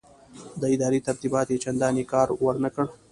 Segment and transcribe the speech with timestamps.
[0.61, 2.85] د ادارې ترتیبات یې چنداني کار ورنه کړ.